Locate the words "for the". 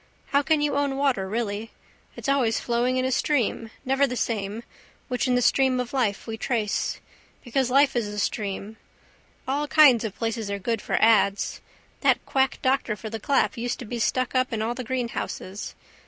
12.95-13.19